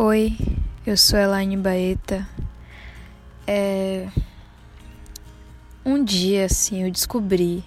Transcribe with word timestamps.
Oi, 0.00 0.38
eu 0.86 0.96
sou 0.96 1.18
Elaine 1.18 1.56
Baeta. 1.56 2.24
É... 3.44 4.06
Um 5.84 6.04
dia, 6.04 6.44
assim, 6.44 6.84
eu 6.84 6.90
descobri 6.92 7.64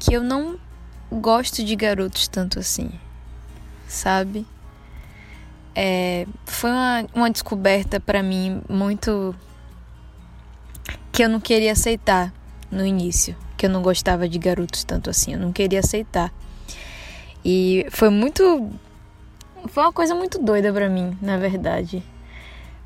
que 0.00 0.14
eu 0.14 0.22
não 0.22 0.58
gosto 1.12 1.62
de 1.62 1.76
garotos 1.76 2.28
tanto 2.28 2.58
assim, 2.58 2.90
sabe? 3.86 4.46
É... 5.74 6.26
Foi 6.46 6.70
uma, 6.70 7.06
uma 7.14 7.30
descoberta 7.30 8.00
para 8.00 8.22
mim 8.22 8.62
muito. 8.66 9.36
que 11.12 11.22
eu 11.22 11.28
não 11.28 11.40
queria 11.40 11.72
aceitar 11.72 12.32
no 12.70 12.86
início, 12.86 13.36
que 13.54 13.66
eu 13.66 13.70
não 13.70 13.82
gostava 13.82 14.26
de 14.26 14.38
garotos 14.38 14.82
tanto 14.82 15.10
assim, 15.10 15.34
eu 15.34 15.38
não 15.38 15.52
queria 15.52 15.80
aceitar. 15.80 16.32
E 17.44 17.86
foi 17.90 18.08
muito 18.08 18.72
foi 19.66 19.82
uma 19.82 19.92
coisa 19.92 20.14
muito 20.14 20.38
doida 20.38 20.72
para 20.72 20.88
mim, 20.88 21.16
na 21.20 21.36
verdade. 21.36 22.02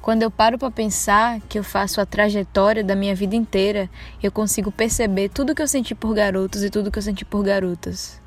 Quando 0.01 0.23
eu 0.23 0.31
paro 0.31 0.59
para 0.59 0.71
pensar 0.71 1.41
que 1.49 1.59
eu 1.59 1.63
faço 1.63 2.01
a 2.01 2.07
trajetória 2.07 2.83
da 2.83 2.97
minha 2.97 3.15
vida 3.15 3.37
inteira, 3.37 3.89
eu 4.23 4.33
consigo 4.33 4.73
perceber 4.73 5.29
tudo 5.29 5.55
que 5.55 5.63
eu 5.63 5.69
senti 5.69 5.95
por 5.95 6.15
garotos 6.15 6.65
e 6.65 6.71
tudo 6.71 6.91
que 6.91 6.99
eu 6.99 7.03
senti 7.03 7.25
por 7.25 7.45
garotas, 7.45 8.21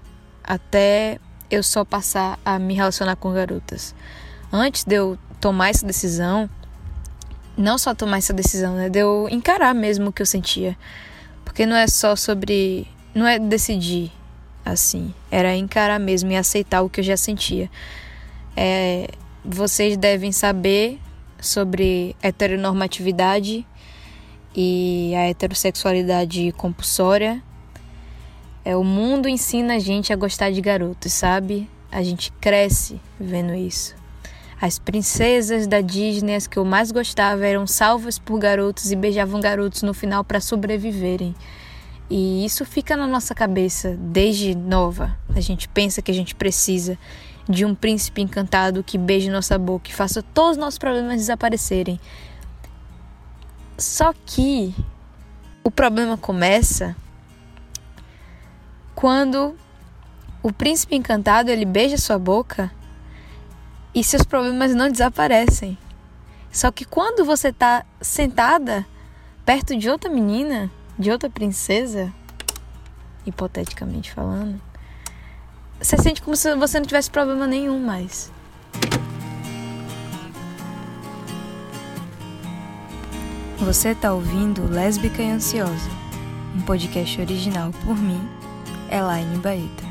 até 0.43 1.19
eu 1.51 1.61
só 1.61 1.83
passar 1.83 2.39
a 2.45 2.57
me 2.57 2.73
relacionar 2.73 3.15
com 3.17 3.33
garotas. 3.33 3.93
Antes 4.51 4.85
de 4.85 4.95
eu 4.95 5.17
tomar 5.41 5.69
essa 5.69 5.85
decisão, 5.85 6.49
não 7.57 7.77
só 7.77 7.93
tomar 7.93 8.19
essa 8.19 8.33
decisão, 8.33 8.75
né, 8.75 8.89
de 8.89 8.99
eu 8.99 9.27
encarar 9.29 9.73
mesmo 9.73 10.09
o 10.09 10.13
que 10.13 10.21
eu 10.21 10.25
sentia. 10.25 10.77
Porque 11.43 11.65
não 11.65 11.75
é 11.75 11.87
só 11.87 12.15
sobre, 12.15 12.87
não 13.13 13.27
é 13.27 13.37
decidir 13.37 14.11
assim, 14.65 15.13
era 15.29 15.55
encarar 15.55 15.99
mesmo 15.99 16.31
e 16.31 16.35
aceitar 16.35 16.81
o 16.81 16.89
que 16.89 17.01
eu 17.01 17.03
já 17.03 17.15
sentia. 17.15 17.69
É, 18.55 19.09
vocês 19.43 19.97
devem 19.97 20.31
saber 20.31 20.99
sobre 21.39 22.15
heteronormatividade 22.21 23.65
e 24.55 25.13
a 25.15 25.29
heterossexualidade 25.29 26.51
compulsória. 26.53 27.43
É, 28.63 28.75
o 28.75 28.83
mundo 28.83 29.27
ensina 29.27 29.75
a 29.75 29.79
gente 29.79 30.13
a 30.13 30.15
gostar 30.15 30.51
de 30.51 30.61
garotos, 30.61 31.13
sabe? 31.13 31.69
A 31.91 32.01
gente 32.01 32.31
cresce 32.41 32.99
vendo 33.19 33.53
isso. 33.53 33.95
As 34.59 34.79
princesas 34.79 35.67
da 35.67 35.81
Disney, 35.81 36.35
as 36.35 36.47
que 36.47 36.57
eu 36.57 36.65
mais 36.65 36.91
gostava, 36.91 37.45
eram 37.45 37.67
salvas 37.67 38.17
por 38.17 38.39
garotos 38.39 38.91
e 38.91 38.95
beijavam 38.95 39.41
garotos 39.41 39.83
no 39.83 39.93
final 39.93 40.23
para 40.23 40.39
sobreviverem. 40.39 41.35
E 42.09 42.45
isso 42.45 42.65
fica 42.65 42.95
na 42.95 43.05
nossa 43.05 43.35
cabeça 43.35 43.97
desde 43.99 44.55
nova. 44.55 45.17
A 45.35 45.41
gente 45.41 45.67
pensa 45.67 46.01
que 46.01 46.11
a 46.11 46.13
gente 46.13 46.33
precisa 46.33 46.97
de 47.47 47.63
um 47.63 47.75
príncipe 47.75 48.21
encantado 48.21 48.83
que 48.83 48.97
beije 48.97 49.29
nossa 49.29 49.57
boca 49.57 49.89
e 49.89 49.93
faça 49.93 50.21
todos 50.21 50.51
os 50.51 50.57
nossos 50.57 50.77
problemas 50.77 51.17
desaparecerem. 51.17 51.99
Só 53.77 54.13
que 54.25 54.73
o 55.63 55.69
problema 55.69 56.17
começa 56.17 56.95
quando 58.93 59.55
o 60.41 60.51
príncipe 60.51 60.95
encantado 60.95 61.49
ele 61.49 61.65
beija 61.65 61.97
sua 61.97 62.17
boca 62.17 62.71
e 63.93 64.03
seus 64.03 64.23
problemas 64.23 64.73
não 64.73 64.89
desaparecem. 64.89 65.77
Só 66.51 66.71
que 66.71 66.85
quando 66.85 67.25
você 67.25 67.49
está 67.49 67.85
sentada 67.99 68.85
perto 69.45 69.77
de 69.77 69.89
outra 69.89 70.09
menina, 70.09 70.71
de 70.97 71.11
outra 71.11 71.29
princesa, 71.29 72.11
hipoteticamente 73.25 74.11
falando, 74.11 74.61
você 75.79 75.97
sente 75.97 76.21
como 76.21 76.35
se 76.35 76.55
você 76.55 76.79
não 76.79 76.85
tivesse 76.85 77.09
problema 77.09 77.45
nenhum 77.45 77.79
mais. 77.79 78.31
Você 83.57 83.89
está 83.89 84.13
ouvindo 84.13 84.69
Lésbica 84.69 85.21
e 85.21 85.31
Ansiosa, 85.31 85.89
um 86.55 86.61
podcast 86.61 87.19
original 87.19 87.71
por 87.83 87.97
mim, 87.97 88.21
Elaine 88.91 89.37
Baeta. 89.37 89.83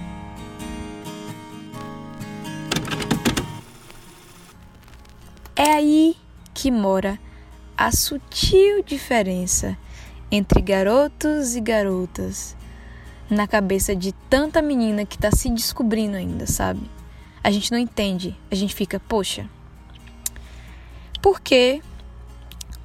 É 5.56 5.72
aí 5.72 6.16
que 6.52 6.70
mora 6.70 7.18
a 7.76 7.90
sutil 7.90 8.82
diferença 8.82 9.76
entre 10.30 10.60
garotos 10.60 11.56
e 11.56 11.60
garotas 11.60 12.56
na 13.28 13.46
cabeça 13.46 13.94
de 13.96 14.12
tanta 14.28 14.60
menina 14.60 15.04
que 15.04 15.18
tá 15.18 15.30
se 15.30 15.50
descobrindo 15.50 16.16
ainda, 16.16 16.46
sabe? 16.46 16.90
A 17.42 17.50
gente 17.50 17.70
não 17.70 17.78
entende. 17.78 18.36
A 18.50 18.54
gente 18.54 18.74
fica, 18.74 19.00
poxa, 19.00 19.48
por 21.20 21.40
que 21.40 21.82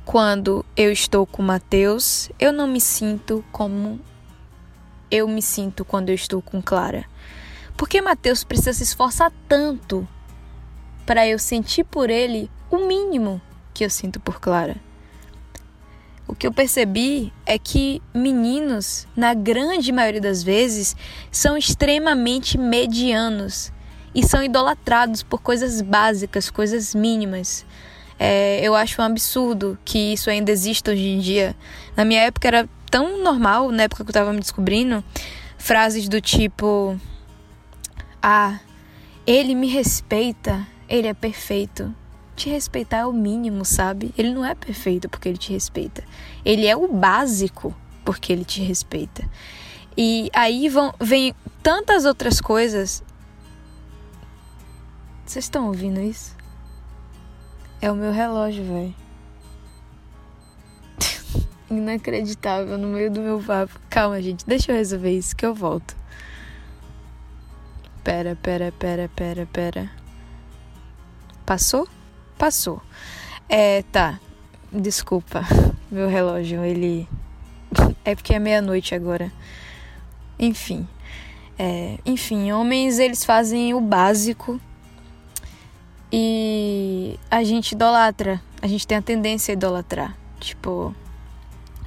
quando 0.05 0.65
eu 0.75 0.91
estou 0.91 1.25
com 1.25 1.41
o 1.41 1.45
Matheus, 1.45 2.31
eu 2.39 2.51
não 2.51 2.67
me 2.67 2.81
sinto 2.81 3.43
como 3.51 3.99
eu 5.11 5.27
me 5.27 5.41
sinto 5.41 5.83
quando 5.83 6.09
eu 6.09 6.15
estou 6.15 6.41
com 6.41 6.61
Clara? 6.61 7.05
Por 7.77 7.87
que 7.87 8.01
Matheus 8.01 8.43
precisa 8.43 8.73
se 8.73 8.83
esforçar 8.83 9.31
tanto 9.47 10.07
para 11.05 11.27
eu 11.27 11.39
sentir 11.39 11.83
por 11.83 12.09
ele 12.09 12.49
o 12.69 12.85
mínimo 12.87 13.41
que 13.73 13.85
eu 13.85 13.89
sinto 13.89 14.19
por 14.19 14.39
Clara? 14.39 14.75
O 16.29 16.35
que 16.35 16.45
eu 16.45 16.53
percebi 16.53 17.33
é 17.43 17.57
que 17.57 18.03
meninos, 18.13 19.07
na 19.17 19.33
grande 19.33 19.91
maioria 19.91 20.21
das 20.21 20.43
vezes, 20.43 20.95
são 21.31 21.57
extremamente 21.57 22.55
medianos 22.55 23.73
e 24.13 24.23
são 24.23 24.43
idolatrados 24.43 25.23
por 25.23 25.41
coisas 25.41 25.81
básicas, 25.81 26.51
coisas 26.51 26.93
mínimas. 26.93 27.65
É, 28.19 28.59
eu 28.61 28.75
acho 28.75 29.01
um 29.01 29.05
absurdo 29.05 29.75
que 29.83 30.13
isso 30.13 30.29
ainda 30.29 30.51
exista 30.51 30.91
hoje 30.91 31.07
em 31.07 31.19
dia. 31.19 31.55
Na 31.97 32.05
minha 32.05 32.21
época 32.21 32.47
era 32.47 32.69
tão 32.91 33.23
normal, 33.23 33.71
na 33.71 33.83
época 33.83 34.03
que 34.03 34.09
eu 34.09 34.11
estava 34.11 34.31
me 34.31 34.39
descobrindo, 34.39 35.03
frases 35.57 36.07
do 36.07 36.21
tipo: 36.21 36.95
Ah, 38.21 38.59
ele 39.25 39.55
me 39.55 39.65
respeita, 39.65 40.63
ele 40.87 41.07
é 41.07 41.13
perfeito 41.15 41.91
te 42.39 42.49
respeitar 42.49 42.99
é 42.99 43.05
o 43.05 43.11
mínimo, 43.11 43.65
sabe? 43.65 44.13
Ele 44.17 44.33
não 44.33 44.45
é 44.45 44.55
perfeito 44.55 45.09
porque 45.09 45.27
ele 45.27 45.37
te 45.37 45.51
respeita. 45.51 46.03
Ele 46.45 46.65
é 46.65 46.75
o 46.75 46.87
básico 46.87 47.75
porque 48.05 48.31
ele 48.31 48.45
te 48.45 48.61
respeita. 48.61 49.29
E 49.97 50.29
aí 50.33 50.69
vão 50.69 50.93
vem 50.99 51.35
tantas 51.61 52.05
outras 52.05 52.39
coisas. 52.39 53.03
Vocês 55.25 55.45
estão 55.45 55.67
ouvindo 55.67 55.99
isso? 55.99 56.35
É 57.81 57.91
o 57.91 57.95
meu 57.95 58.11
relógio, 58.11 58.63
velho. 58.63 58.95
Inacreditável 61.69 62.77
no 62.77 62.87
meio 62.87 63.11
do 63.11 63.21
meu 63.21 63.43
papo. 63.43 63.79
Calma, 63.89 64.21
gente, 64.21 64.45
deixa 64.45 64.71
eu 64.71 64.75
resolver 64.77 65.11
isso 65.11 65.35
que 65.35 65.45
eu 65.45 65.53
volto. 65.53 65.95
Pera, 68.03 68.35
pera, 68.41 68.71
pera, 68.71 69.09
pera, 69.13 69.45
pera. 69.45 69.91
Passou? 71.45 71.87
Passou. 72.39 72.81
É, 73.49 73.83
tá. 73.91 74.17
Desculpa. 74.71 75.43
Meu 75.91 76.07
relógio, 76.07 76.63
ele. 76.63 77.07
É 78.05 78.15
porque 78.15 78.33
é 78.33 78.39
meia-noite 78.39 78.95
agora. 78.95 79.31
Enfim. 80.39 80.87
É, 81.59 81.99
enfim, 82.05 82.51
homens 82.53 82.97
eles 82.97 83.25
fazem 83.25 83.73
o 83.73 83.81
básico 83.81 84.59
e 86.11 87.19
a 87.29 87.43
gente 87.43 87.73
idolatra. 87.73 88.41
A 88.61 88.67
gente 88.67 88.87
tem 88.87 88.97
a 88.97 89.01
tendência 89.01 89.51
a 89.51 89.53
idolatrar. 89.53 90.17
Tipo, 90.39 90.95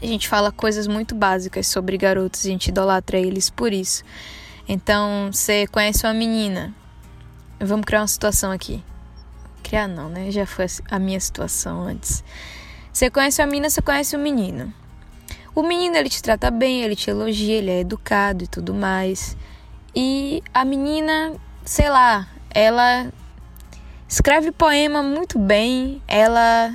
a 0.01 0.07
gente 0.07 0.29
fala 0.29 0.53
coisas 0.53 0.87
muito 0.87 1.15
básicas 1.15 1.67
sobre 1.67 1.97
garotos 1.97 2.45
a 2.45 2.49
gente 2.49 2.69
idolatra 2.69 3.19
eles 3.19 3.49
por 3.49 3.73
isso. 3.73 4.05
Então, 4.69 5.31
você 5.33 5.67
conhece 5.67 6.07
uma 6.07 6.15
menina. 6.15 6.75
Vamos 7.59 7.87
criar 7.87 8.03
uma 8.03 8.07
situação 8.07 8.53
aqui 8.53 8.85
criar 9.73 9.89
não, 9.89 10.11
né? 10.11 10.31
Já 10.31 10.45
foi 10.45 10.67
a 10.91 10.99
minha 10.99 11.19
situação 11.19 11.81
antes. 11.85 12.23
Você 12.93 13.09
conhece 13.09 13.41
a 13.41 13.47
menina, 13.47 13.71
você 13.71 13.81
conhece 13.81 14.15
o 14.15 14.19
menino. 14.19 14.71
O 15.55 15.63
menino 15.63 15.97
ele 15.97 16.11
te 16.11 16.23
trata 16.23 16.51
bem, 16.51 16.83
ele 16.83 16.95
te 16.95 17.09
elogia, 17.09 17.57
ele 17.57 17.71
é 17.71 17.81
educado 17.81 18.45
e 18.45 18.47
tudo 18.47 18.75
mais. 18.75 19.35
E 19.97 20.43
a 20.53 20.63
menina, 20.63 21.33
sei 21.65 21.89
lá, 21.89 22.29
ela 22.51 23.11
escreve 24.07 24.53
poema 24.53 25.03
muito 25.03 25.39
bem, 25.39 26.03
ela 26.07 26.75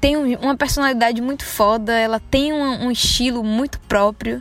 tem 0.00 0.16
uma 0.36 0.56
personalidade 0.56 1.20
muito 1.20 1.44
foda, 1.44 1.92
ela 1.92 2.20
tem 2.20 2.52
um, 2.52 2.86
um 2.86 2.92
estilo 2.92 3.42
muito 3.42 3.80
próprio. 3.80 4.40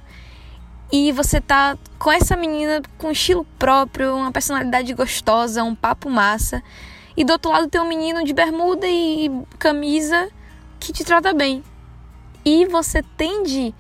E 0.92 1.12
você 1.12 1.42
tá 1.42 1.76
com 1.98 2.12
essa 2.12 2.36
menina 2.36 2.84
com 3.00 3.08
um 3.08 3.12
estilo 3.12 3.48
próprio, 3.58 4.16
uma 4.16 4.32
personalidade 4.32 4.94
gostosa, 4.94 5.64
um 5.64 5.74
papo 5.74 6.08
massa. 6.08 6.62
E 7.16 7.24
do 7.24 7.34
outro 7.34 7.52
lado 7.52 7.68
tem 7.68 7.82
um 7.82 7.88
menino 7.88 8.24
de 8.24 8.34
bermuda 8.34 8.88
e 8.88 9.30
camisa 9.60 10.30
que 10.80 10.94
te 10.94 11.04
trata 11.04 11.34
bem. 11.34 11.64
E 12.44 12.66
você 12.66 13.04
tende 13.16 13.74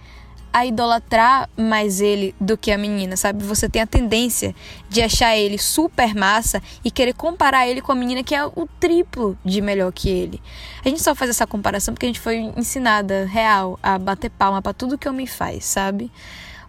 a 0.53 0.65
idolatrar 0.65 1.49
mais 1.55 2.01
ele 2.01 2.35
do 2.39 2.57
que 2.57 2.71
a 2.71 2.77
menina, 2.77 3.15
sabe? 3.15 3.43
Você 3.43 3.69
tem 3.69 3.81
a 3.81 3.87
tendência 3.87 4.53
de 4.89 5.01
achar 5.01 5.35
ele 5.35 5.57
super 5.57 6.13
massa 6.13 6.61
e 6.83 6.91
querer 6.91 7.13
comparar 7.13 7.67
ele 7.67 7.81
com 7.81 7.91
a 7.91 7.95
menina 7.95 8.21
que 8.21 8.35
é 8.35 8.45
o 8.45 8.67
triplo 8.79 9.37
de 9.45 9.61
melhor 9.61 9.91
que 9.93 10.09
ele. 10.09 10.41
A 10.83 10.89
gente 10.89 11.01
só 11.01 11.15
faz 11.15 11.29
essa 11.29 11.47
comparação 11.47 11.93
porque 11.93 12.05
a 12.05 12.09
gente 12.09 12.19
foi 12.19 12.37
ensinada 12.57 13.25
real 13.25 13.79
a 13.81 13.97
bater 13.97 14.29
palma 14.29 14.61
para 14.61 14.73
tudo 14.73 14.97
que 14.97 15.07
homem 15.07 15.25
faz, 15.25 15.65
sabe? 15.65 16.11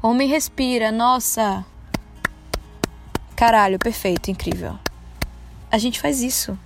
Homem 0.01 0.29
respira, 0.29 0.93
nossa. 0.93 1.65
Caralho, 3.35 3.79
perfeito, 3.79 4.31
incrível. 4.31 4.79
A 5.73 5.79
gente 5.79 5.99
faz 5.99 6.21
isso. 6.21 6.59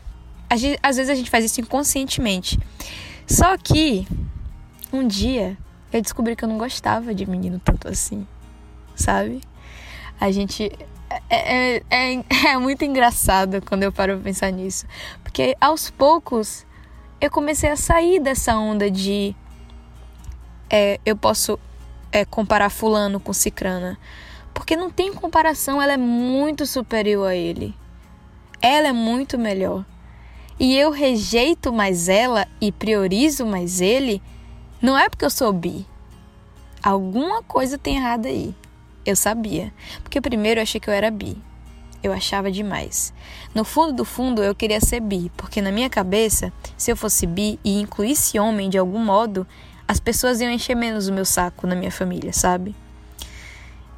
Gente, 0.57 0.81
às 0.83 0.97
vezes 0.97 1.09
a 1.09 1.15
gente 1.15 1.31
faz 1.31 1.45
isso 1.45 1.61
inconscientemente. 1.61 2.59
Só 3.25 3.57
que 3.57 4.05
um 4.93 5.07
dia 5.07 5.57
eu 5.93 6.03
descobri 6.03 6.35
que 6.35 6.45
eu 6.45 6.49
não 6.49 6.59
gostava 6.59 7.15
de 7.15 7.25
menino 7.25 7.61
tanto 7.65 7.87
assim, 7.87 8.27
sabe? 8.97 9.41
A 10.21 10.33
gente. 10.33 10.73
É, 11.31 11.77
é, 11.77 11.83
é, 11.89 12.25
é 12.51 12.59
muito 12.59 12.85
engraçado 12.85 13.63
quando 13.63 13.85
eu 13.85 13.93
paro 13.93 14.15
pra 14.15 14.25
pensar 14.25 14.51
nisso. 14.51 14.87
Porque 15.23 15.57
aos 15.61 15.89
poucos 15.89 16.67
eu 17.21 17.31
comecei 17.31 17.71
a 17.71 17.77
sair 17.77 18.19
dessa 18.19 18.57
onda 18.57 18.91
de. 18.91 19.37
É, 20.69 20.99
eu 21.07 21.17
posso 21.17 21.61
é, 22.11 22.25
comparar 22.25 22.71
Fulano 22.71 23.21
com 23.21 23.33
Cicrana. 23.33 23.97
Porque 24.53 24.75
não 24.75 24.91
tem 24.91 25.13
comparação, 25.13 25.81
ela 25.81 25.93
é 25.93 25.97
muito 25.97 26.67
superior 26.67 27.29
a 27.29 27.37
ele. 27.37 27.73
Ela 28.61 28.89
é 28.89 28.93
muito 28.93 29.39
melhor. 29.39 29.85
E 30.59 30.77
eu 30.77 30.91
rejeito 30.91 31.73
mais 31.73 32.09
ela 32.09 32.47
e 32.61 32.73
priorizo 32.73 33.45
mais 33.45 33.81
ele 33.81 34.23
não 34.81 34.97
é 34.97 35.09
porque 35.09 35.25
eu 35.25 35.31
sou 35.31 35.53
bi. 35.53 35.87
Alguma 36.83 37.43
coisa 37.43 37.77
tem 37.77 37.97
errado 37.97 38.27
aí. 38.27 38.55
Eu 39.05 39.17
sabia. 39.17 39.73
Porque 40.03 40.21
primeiro 40.21 40.61
eu 40.61 40.63
achei 40.63 40.81
que 40.81 40.89
eu 40.89 40.95
era 40.95 41.11
bi. 41.11 41.37
Eu 42.03 42.13
achava 42.13 42.51
demais. 42.51 43.13
No 43.55 43.65
fundo 43.65 43.93
do 43.93 44.05
fundo 44.05 44.43
eu 44.43 44.55
queria 44.55 44.81
ser 44.81 45.01
bi, 45.01 45.31
porque 45.37 45.61
na 45.61 45.73
minha 45.73 45.91
cabeça, 45.91 46.53
se 46.77 46.91
eu 46.91 46.97
fosse 46.97 47.27
bi 47.27 47.59
e 47.65 47.81
incluísse 47.81 48.39
homem 48.39 48.71
de 48.71 48.79
algum 48.79 48.99
modo, 48.99 49.47
as 49.89 49.99
pessoas 49.99 50.41
iam 50.41 50.51
encher 50.51 50.75
menos 50.75 51.09
o 51.09 51.13
meu 51.13 51.25
saco 51.25 51.67
na 51.67 51.75
minha 51.75 51.91
família, 51.91 52.33
sabe? 52.33 52.75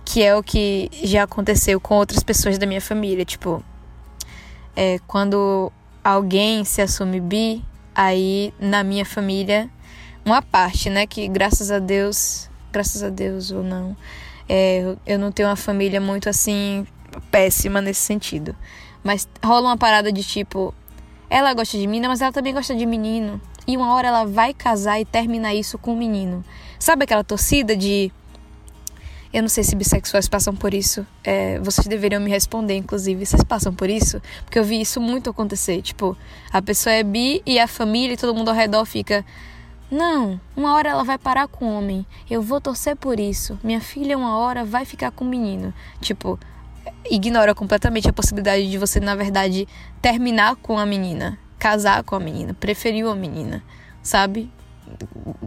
Que 0.04 0.22
é 0.22 0.34
o 0.34 0.42
que 0.42 0.90
já 1.02 1.24
aconteceu 1.24 1.80
com 1.80 1.96
outras 1.96 2.22
pessoas 2.22 2.56
da 2.56 2.66
minha 2.66 2.80
família. 2.80 3.24
Tipo, 3.24 3.62
é, 4.78 5.00
quando 5.08 5.72
alguém 6.04 6.64
se 6.64 6.80
assume 6.80 7.18
bi, 7.18 7.64
aí 7.92 8.54
na 8.60 8.84
minha 8.84 9.04
família 9.04 9.68
uma 10.24 10.40
parte, 10.40 10.88
né? 10.88 11.04
Que 11.04 11.26
graças 11.26 11.72
a 11.72 11.80
Deus, 11.80 12.48
graças 12.70 13.02
a 13.02 13.08
Deus 13.08 13.50
ou 13.50 13.64
não, 13.64 13.96
é, 14.48 14.94
eu 15.04 15.18
não 15.18 15.32
tenho 15.32 15.48
uma 15.48 15.56
família 15.56 16.00
muito 16.00 16.28
assim 16.28 16.86
péssima 17.28 17.80
nesse 17.80 18.02
sentido. 18.02 18.54
Mas 19.02 19.28
rola 19.44 19.70
uma 19.70 19.76
parada 19.76 20.12
de 20.12 20.22
tipo, 20.22 20.72
ela 21.28 21.52
gosta 21.54 21.76
de 21.76 21.84
menina, 21.88 22.06
mas 22.06 22.20
ela 22.20 22.30
também 22.30 22.54
gosta 22.54 22.72
de 22.72 22.86
menino. 22.86 23.40
E 23.66 23.76
uma 23.76 23.92
hora 23.94 24.06
ela 24.06 24.24
vai 24.26 24.54
casar 24.54 25.00
e 25.00 25.04
terminar 25.04 25.56
isso 25.56 25.76
com 25.76 25.90
o 25.90 25.94
um 25.94 25.98
menino. 25.98 26.44
Sabe 26.78 27.02
aquela 27.02 27.24
torcida 27.24 27.76
de. 27.76 28.12
Eu 29.32 29.42
não 29.42 29.48
sei 29.48 29.62
se 29.62 29.76
bissexuais 29.76 30.28
passam 30.28 30.56
por 30.56 30.72
isso. 30.72 31.06
É, 31.22 31.58
vocês 31.58 31.86
deveriam 31.86 32.20
me 32.20 32.30
responder, 32.30 32.76
inclusive. 32.76 33.26
Vocês 33.26 33.44
passam 33.44 33.74
por 33.74 33.90
isso? 33.90 34.22
Porque 34.44 34.58
eu 34.58 34.64
vi 34.64 34.80
isso 34.80 35.00
muito 35.00 35.28
acontecer. 35.28 35.82
Tipo, 35.82 36.16
a 36.50 36.62
pessoa 36.62 36.94
é 36.94 37.02
bi 37.02 37.42
e 37.44 37.58
a 37.58 37.66
família 37.66 38.14
e 38.14 38.16
todo 38.16 38.34
mundo 38.34 38.48
ao 38.48 38.54
redor 38.54 38.84
fica. 38.86 39.24
Não, 39.90 40.40
uma 40.56 40.74
hora 40.74 40.90
ela 40.90 41.04
vai 41.04 41.18
parar 41.18 41.48
com 41.48 41.66
o 41.66 41.78
homem. 41.78 42.06
Eu 42.30 42.40
vou 42.40 42.60
torcer 42.60 42.96
por 42.96 43.20
isso. 43.20 43.58
Minha 43.62 43.80
filha, 43.80 44.16
uma 44.16 44.36
hora, 44.36 44.64
vai 44.64 44.84
ficar 44.84 45.10
com 45.10 45.24
o 45.24 45.28
menino. 45.28 45.72
Tipo, 46.00 46.38
ignora 47.10 47.54
completamente 47.54 48.08
a 48.08 48.12
possibilidade 48.12 48.70
de 48.70 48.78
você, 48.78 49.00
na 49.00 49.14
verdade, 49.14 49.66
terminar 50.00 50.56
com 50.56 50.78
a 50.78 50.86
menina, 50.86 51.38
casar 51.58 52.02
com 52.02 52.14
a 52.14 52.20
menina, 52.20 52.54
preferir 52.54 53.06
a 53.06 53.14
menina, 53.14 53.62
sabe? 54.02 54.50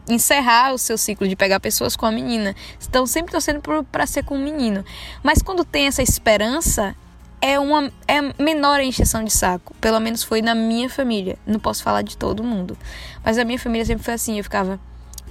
Encerrar 0.10 0.74
o 0.74 0.78
seu 0.78 0.98
ciclo 0.98 1.28
de 1.28 1.36
pegar 1.36 1.60
pessoas 1.60 1.96
com 1.96 2.06
a 2.06 2.12
menina. 2.12 2.56
Estão 2.80 3.06
sempre 3.06 3.32
torcendo 3.32 3.62
para 3.92 4.06
ser 4.06 4.24
com 4.24 4.36
o 4.36 4.40
menino. 4.40 4.84
Mas 5.24 5.42
quando 5.42 5.64
tem 5.64 5.88
essa 5.88 6.02
esperança, 6.02 6.96
é 7.42 7.60
uma 7.60 7.92
é 8.08 8.22
menor 8.42 8.80
a 8.80 8.84
encheção 8.84 9.24
de 9.24 9.32
saco. 9.32 9.74
Pelo 9.82 10.00
menos 10.00 10.24
foi 10.24 10.42
na 10.42 10.54
minha 10.54 10.90
família. 10.90 11.38
Não 11.46 11.60
posso 11.60 11.84
falar 11.84 12.04
de 12.04 12.16
todo 12.16 12.44
mundo. 12.44 12.78
Mas 13.24 13.38
a 13.38 13.44
minha 13.44 13.58
família 13.58 13.86
sempre 13.86 14.04
foi 14.04 14.14
assim. 14.14 14.38
Eu 14.38 14.44
ficava, 14.44 14.80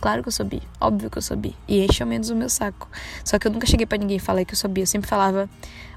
claro 0.00 0.22
que 0.22 0.28
eu 0.28 0.32
sou 0.32 0.44
bi. 0.44 0.60
Óbvio 0.80 1.08
que 1.08 1.18
eu 1.18 1.22
sou 1.22 1.36
bi. 1.36 1.54
E 1.68 1.84
enche 1.84 2.02
ao 2.02 2.08
menos 2.08 2.28
o 2.30 2.36
meu 2.36 2.48
saco. 2.48 2.88
Só 3.24 3.38
que 3.38 3.46
eu 3.46 3.52
nunca 3.52 3.66
cheguei 3.66 3.86
para 3.86 3.98
ninguém 3.98 4.18
falar 4.18 4.44
que 4.44 4.54
eu 4.54 4.70
bi. 4.70 4.80
Eu 4.80 4.86
sempre 4.86 5.08
falava 5.08 5.48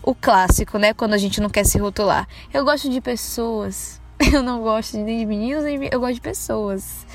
o 0.03 0.13
clássico, 0.13 0.77
né? 0.77 0.93
Quando 0.93 1.13
a 1.13 1.17
gente 1.17 1.41
não 1.41 1.49
quer 1.49 1.65
se 1.65 1.79
rotular. 1.79 2.27
Eu 2.53 2.63
gosto 2.63 2.89
de 2.89 3.01
pessoas. 3.01 3.99
Eu 4.31 4.43
não 4.43 4.61
gosto 4.61 4.97
nem 4.97 5.19
de 5.19 5.25
meninos, 5.25 5.63
nem 5.63 5.89
eu 5.91 5.99
gosto 5.99 6.13
de 6.13 6.21
pessoas. 6.21 7.05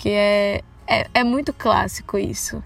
Que 0.00 0.08
é, 0.08 0.62
é, 0.86 1.06
é 1.12 1.22
muito 1.22 1.52
clássico 1.52 2.16
isso 2.16 2.62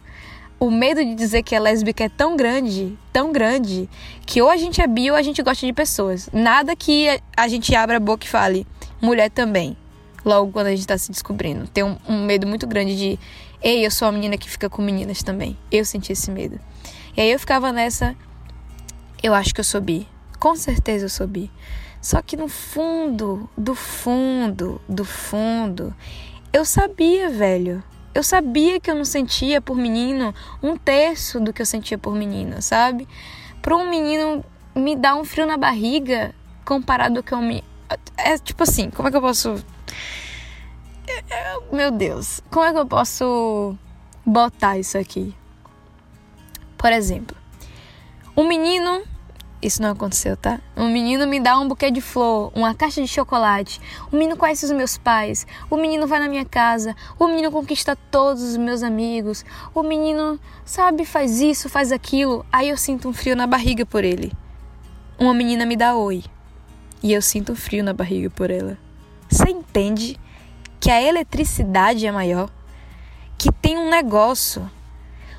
o 0.64 0.70
medo 0.70 1.04
de 1.04 1.14
dizer 1.14 1.42
que 1.42 1.54
é 1.54 1.60
lésbica 1.60 2.04
é 2.04 2.08
tão 2.08 2.36
grande, 2.36 2.96
tão 3.12 3.32
grande, 3.32 3.88
que 4.24 4.40
ou 4.40 4.48
a 4.48 4.56
gente 4.56 4.80
é 4.80 4.86
bi 4.86 5.10
ou 5.10 5.16
a 5.16 5.20
gente 5.20 5.42
gosta 5.42 5.66
de 5.66 5.72
pessoas. 5.74 6.30
Nada 6.32 6.74
que 6.74 7.06
a 7.36 7.48
gente 7.48 7.74
abra 7.74 7.98
a 7.98 8.00
boca 8.00 8.24
e 8.24 8.28
fale, 8.28 8.66
mulher 9.00 9.30
também. 9.30 9.76
Logo 10.24 10.52
quando 10.52 10.68
a 10.68 10.70
gente 10.70 10.86
tá 10.86 10.96
se 10.96 11.10
descobrindo. 11.10 11.68
Tem 11.68 11.84
um, 11.84 11.98
um 12.08 12.24
medo 12.24 12.46
muito 12.46 12.66
grande 12.66 12.96
de, 12.96 13.18
ei, 13.62 13.84
eu 13.84 13.90
sou 13.90 14.08
a 14.08 14.12
menina 14.12 14.38
que 14.38 14.48
fica 14.48 14.70
com 14.70 14.80
meninas 14.80 15.22
também. 15.22 15.54
Eu 15.70 15.84
senti 15.84 16.12
esse 16.12 16.30
medo. 16.30 16.58
E 17.14 17.20
aí 17.20 17.30
eu 17.30 17.38
ficava 17.38 17.70
nessa, 17.70 18.16
eu 19.22 19.34
acho 19.34 19.52
que 19.52 19.60
eu 19.60 19.64
sou 19.64 19.82
bi. 19.82 20.08
Com 20.40 20.56
certeza 20.56 21.04
eu 21.04 21.10
sou 21.10 21.26
bi. 21.26 21.50
Só 22.00 22.22
que 22.22 22.36
no 22.36 22.48
fundo, 22.48 23.48
do 23.56 23.74
fundo, 23.74 24.80
do 24.88 25.04
fundo, 25.04 25.94
eu 26.54 26.64
sabia, 26.64 27.28
velho. 27.28 27.82
Eu 28.14 28.22
sabia 28.22 28.78
que 28.78 28.88
eu 28.88 28.94
não 28.94 29.04
sentia 29.04 29.60
por 29.60 29.76
menino 29.76 30.32
um 30.62 30.76
terço 30.76 31.40
do 31.40 31.52
que 31.52 31.60
eu 31.60 31.66
sentia 31.66 31.98
por 31.98 32.14
menina, 32.14 32.62
sabe? 32.62 33.08
Para 33.60 33.76
um 33.76 33.90
menino 33.90 34.44
me 34.72 34.94
dar 34.94 35.16
um 35.16 35.24
frio 35.24 35.46
na 35.46 35.56
barriga 35.56 36.32
comparado 36.64 37.24
com 37.24 37.38
me 37.38 37.64
é 38.16 38.38
tipo 38.38 38.62
assim, 38.62 38.88
como 38.88 39.08
é 39.08 39.10
que 39.10 39.16
eu 39.16 39.20
posso 39.20 39.62
é, 41.08 41.24
é, 41.28 41.58
meu 41.72 41.90
Deus, 41.90 42.40
como 42.50 42.64
é 42.64 42.72
que 42.72 42.78
eu 42.78 42.86
posso 42.86 43.76
botar 44.24 44.78
isso 44.78 44.96
aqui? 44.96 45.34
Por 46.78 46.92
exemplo, 46.92 47.36
um 48.36 48.46
menino 48.46 49.02
isso 49.66 49.80
não 49.80 49.90
aconteceu, 49.90 50.36
tá? 50.36 50.60
Um 50.76 50.90
menino 50.90 51.26
me 51.26 51.40
dá 51.40 51.58
um 51.58 51.66
buquê 51.66 51.90
de 51.90 52.00
flor, 52.00 52.52
uma 52.54 52.74
caixa 52.74 53.00
de 53.00 53.08
chocolate. 53.08 53.80
O 54.12 54.16
menino 54.16 54.36
conhece 54.36 54.66
os 54.66 54.70
meus 54.72 54.98
pais. 54.98 55.46
O 55.70 55.76
menino 55.76 56.06
vai 56.06 56.18
na 56.20 56.28
minha 56.28 56.44
casa. 56.44 56.94
O 57.18 57.26
menino 57.26 57.50
conquista 57.50 57.96
todos 58.10 58.42
os 58.42 58.56
meus 58.58 58.82
amigos. 58.82 59.44
O 59.74 59.82
menino, 59.82 60.38
sabe, 60.64 61.06
faz 61.06 61.40
isso, 61.40 61.68
faz 61.68 61.92
aquilo. 61.92 62.44
Aí 62.52 62.68
eu 62.68 62.76
sinto 62.76 63.08
um 63.08 63.12
frio 63.12 63.34
na 63.34 63.46
barriga 63.46 63.86
por 63.86 64.04
ele. 64.04 64.32
Uma 65.18 65.32
menina 65.32 65.64
me 65.64 65.76
dá 65.76 65.96
oi. 65.96 66.22
E 67.02 67.12
eu 67.12 67.22
sinto 67.22 67.52
um 67.52 67.56
frio 67.56 67.82
na 67.82 67.94
barriga 67.94 68.28
por 68.28 68.50
ela. 68.50 68.76
Você 69.30 69.50
entende 69.50 70.20
que 70.78 70.90
a 70.90 71.00
eletricidade 71.00 72.06
é 72.06 72.12
maior? 72.12 72.50
Que 73.38 73.50
tem 73.50 73.78
um 73.78 73.88
negócio. 73.88 74.70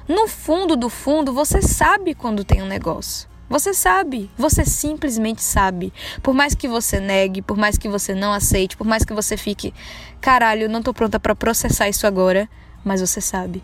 No 0.07 0.27
fundo 0.27 0.75
do 0.75 0.89
fundo, 0.89 1.31
você 1.31 1.61
sabe 1.61 2.15
quando 2.15 2.43
tem 2.43 2.63
um 2.63 2.67
negócio. 2.67 3.34
Você 3.47 3.73
sabe, 3.73 4.29
você 4.35 4.65
simplesmente 4.65 5.43
sabe. 5.43 5.93
Por 6.23 6.33
mais 6.33 6.55
que 6.55 6.67
você 6.67 6.99
negue, 6.99 7.41
por 7.41 7.55
mais 7.57 7.77
que 7.77 7.87
você 7.87 8.15
não 8.15 8.33
aceite, 8.33 8.75
por 8.75 8.87
mais 8.87 9.05
que 9.05 9.13
você 9.13 9.37
fique, 9.37 9.73
caralho, 10.19 10.67
não 10.67 10.81
tô 10.81 10.93
pronta 10.93 11.19
para 11.19 11.35
processar 11.35 11.87
isso 11.87 12.07
agora, 12.07 12.49
mas 12.83 13.01
você 13.01 13.21
sabe. 13.21 13.63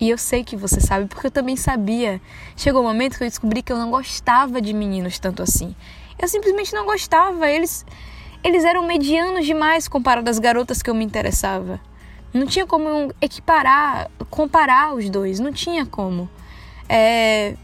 E 0.00 0.10
eu 0.10 0.18
sei 0.18 0.44
que 0.44 0.56
você 0.56 0.80
sabe, 0.80 1.06
porque 1.06 1.26
eu 1.26 1.30
também 1.30 1.56
sabia. 1.56 2.20
Chegou 2.56 2.82
o 2.82 2.84
um 2.84 2.86
momento 2.86 3.16
que 3.16 3.24
eu 3.24 3.28
descobri 3.28 3.62
que 3.62 3.72
eu 3.72 3.78
não 3.78 3.90
gostava 3.90 4.60
de 4.60 4.72
meninos 4.72 5.18
tanto 5.18 5.42
assim. 5.42 5.74
Eu 6.18 6.28
simplesmente 6.28 6.72
não 6.72 6.84
gostava. 6.84 7.50
Eles, 7.50 7.84
eles 8.44 8.64
eram 8.64 8.86
medianos 8.86 9.44
demais 9.44 9.88
comparado 9.88 10.30
às 10.30 10.38
garotas 10.38 10.82
que 10.82 10.90
eu 10.90 10.94
me 10.94 11.04
interessava. 11.04 11.80
Não 12.32 12.46
tinha 12.46 12.66
como 12.66 13.12
equiparar, 13.20 14.08
comparar 14.30 14.94
os 14.94 15.08
dois. 15.10 15.40
Não 15.40 15.52
tinha 15.52 15.84
como. 15.84 16.28
É, 16.88 17.56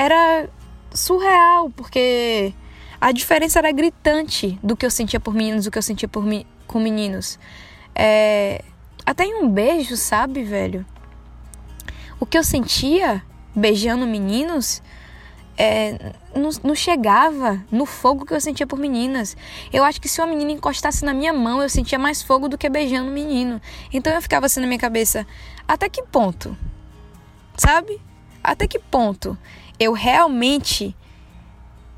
era 0.00 0.48
surreal, 0.94 1.68
porque 1.76 2.54
a 2.98 3.12
diferença 3.12 3.58
era 3.58 3.70
gritante 3.70 4.58
do 4.62 4.74
que 4.74 4.86
eu 4.86 4.90
sentia 4.90 5.20
por 5.20 5.34
meninos, 5.34 5.66
do 5.66 5.70
que 5.70 5.76
eu 5.76 5.82
sentia 5.82 6.08
por 6.08 6.24
mi 6.24 6.46
com 6.66 6.80
meninos. 6.80 7.38
É, 7.94 8.64
até 9.04 9.24
em 9.24 9.42
um 9.42 9.50
beijo, 9.50 9.98
sabe, 9.98 10.42
velho? 10.42 10.86
O 12.18 12.24
que 12.24 12.38
eu 12.38 12.42
sentia 12.42 13.22
beijando 13.54 14.06
meninos 14.06 14.82
é, 15.58 16.14
não, 16.34 16.48
não, 16.64 16.74
chegava 16.74 17.62
no 17.70 17.84
fogo 17.84 18.24
que 18.24 18.32
eu 18.32 18.40
sentia 18.40 18.66
por 18.66 18.78
meninas. 18.78 19.36
Eu 19.70 19.84
acho 19.84 20.00
que 20.00 20.08
se 20.08 20.18
uma 20.18 20.28
menina 20.28 20.52
encostasse 20.52 21.04
na 21.04 21.12
minha 21.12 21.34
mão, 21.34 21.60
eu 21.60 21.68
sentia 21.68 21.98
mais 21.98 22.22
fogo 22.22 22.48
do 22.48 22.56
que 22.56 22.70
beijando 22.70 23.10
um 23.10 23.12
menino. 23.12 23.60
Então 23.92 24.14
eu 24.14 24.22
ficava 24.22 24.46
assim 24.46 24.60
na 24.60 24.66
minha 24.66 24.78
cabeça: 24.78 25.26
até 25.68 25.90
que 25.90 26.02
ponto 26.04 26.56
Sabe? 27.54 28.00
Até 28.42 28.66
que 28.66 28.78
ponto 28.78 29.36
eu 29.80 29.92
realmente, 29.94 30.94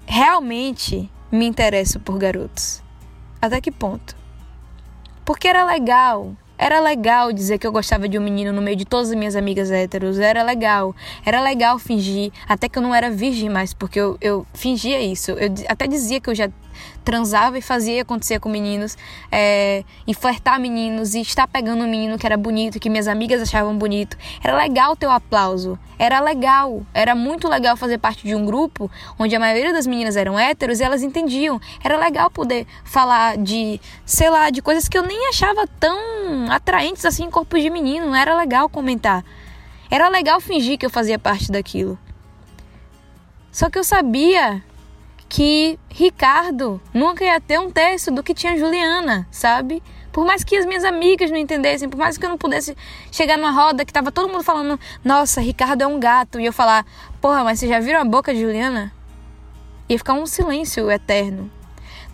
realmente 0.06 1.10
me 1.30 1.44
interesso 1.44 1.98
por 1.98 2.16
garotos? 2.16 2.80
Até 3.40 3.60
que 3.60 3.72
ponto? 3.72 4.16
Porque 5.24 5.48
era 5.48 5.64
legal 5.64 6.36
era 6.62 6.78
legal 6.78 7.32
dizer 7.32 7.58
que 7.58 7.66
eu 7.66 7.72
gostava 7.72 8.08
de 8.08 8.16
um 8.16 8.22
menino 8.22 8.52
no 8.52 8.62
meio 8.62 8.76
de 8.76 8.84
todas 8.84 9.10
as 9.10 9.16
minhas 9.16 9.34
amigas 9.34 9.68
héteros. 9.68 10.20
Era 10.20 10.44
legal. 10.44 10.94
Era 11.26 11.40
legal 11.40 11.76
fingir. 11.76 12.30
Até 12.48 12.68
que 12.68 12.78
eu 12.78 12.82
não 12.82 12.94
era 12.94 13.10
virgem 13.10 13.50
mais, 13.50 13.74
porque 13.74 13.98
eu, 13.98 14.16
eu 14.20 14.46
fingia 14.54 15.00
isso. 15.00 15.32
Eu 15.32 15.52
até 15.68 15.88
dizia 15.88 16.20
que 16.20 16.30
eu 16.30 16.34
já 16.36 16.48
transava 17.04 17.58
e 17.58 17.62
fazia 17.62 18.02
acontecer 18.02 18.40
com 18.40 18.48
meninos, 18.48 18.96
é, 19.30 19.84
e 20.06 20.14
flertar 20.14 20.60
meninos, 20.60 21.14
e 21.14 21.20
estar 21.20 21.46
pegando 21.46 21.84
um 21.84 21.88
menino 21.88 22.18
que 22.18 22.26
era 22.26 22.36
bonito, 22.36 22.78
que 22.78 22.88
minhas 22.88 23.08
amigas 23.08 23.42
achavam 23.42 23.76
bonito. 23.76 24.16
Era 24.42 24.56
legal 24.56 24.96
ter 24.96 25.06
o 25.06 25.10
aplauso, 25.10 25.78
era 25.98 26.20
legal, 26.20 26.82
era 26.92 27.14
muito 27.14 27.48
legal 27.48 27.76
fazer 27.76 27.98
parte 27.98 28.26
de 28.26 28.34
um 28.34 28.44
grupo 28.44 28.90
onde 29.18 29.34
a 29.36 29.40
maioria 29.40 29.72
das 29.72 29.86
meninas 29.86 30.16
eram 30.16 30.38
héteros 30.38 30.80
e 30.80 30.82
elas 30.82 31.02
entendiam. 31.02 31.60
Era 31.82 31.96
legal 31.96 32.30
poder 32.30 32.66
falar 32.84 33.36
de, 33.36 33.80
sei 34.04 34.30
lá, 34.30 34.50
de 34.50 34.60
coisas 34.62 34.88
que 34.88 34.98
eu 34.98 35.02
nem 35.02 35.28
achava 35.28 35.66
tão 35.78 36.50
atraentes 36.50 37.04
assim 37.04 37.24
em 37.24 37.30
corpos 37.30 37.62
de 37.62 37.70
menino, 37.70 38.14
era 38.14 38.36
legal 38.36 38.68
comentar. 38.68 39.24
Era 39.90 40.08
legal 40.08 40.40
fingir 40.40 40.78
que 40.78 40.86
eu 40.86 40.90
fazia 40.90 41.18
parte 41.18 41.52
daquilo. 41.52 41.98
Só 43.52 43.68
que 43.68 43.78
eu 43.78 43.84
sabia 43.84 44.64
que 45.32 45.78
Ricardo 45.88 46.78
nunca 46.92 47.24
ia 47.24 47.40
ter 47.40 47.58
um 47.58 47.70
terço 47.70 48.10
do 48.10 48.22
que 48.22 48.34
tinha 48.34 48.54
Juliana, 48.58 49.26
sabe? 49.30 49.82
Por 50.12 50.26
mais 50.26 50.44
que 50.44 50.54
as 50.54 50.66
minhas 50.66 50.84
amigas 50.84 51.30
não 51.30 51.38
entendessem, 51.38 51.88
por 51.88 51.96
mais 51.96 52.18
que 52.18 52.26
eu 52.26 52.28
não 52.28 52.36
pudesse 52.36 52.76
chegar 53.10 53.38
numa 53.38 53.50
roda 53.50 53.82
que 53.82 53.94
tava 53.94 54.12
todo 54.12 54.28
mundo 54.28 54.44
falando, 54.44 54.78
nossa, 55.02 55.40
Ricardo 55.40 55.80
é 55.80 55.86
um 55.86 55.98
gato, 55.98 56.38
e 56.38 56.44
eu 56.44 56.52
falar, 56.52 56.84
porra, 57.18 57.42
mas 57.42 57.58
vocês 57.58 57.70
já 57.70 57.80
viram 57.80 58.02
a 58.02 58.04
boca 58.04 58.34
de 58.34 58.42
Juliana? 58.42 58.92
Ia 59.88 59.96
ficar 59.96 60.12
um 60.12 60.26
silêncio 60.26 60.90
eterno. 60.90 61.50